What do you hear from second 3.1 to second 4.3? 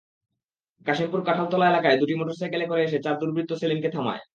দুর্বৃত্ত সেলিমকে থামায়।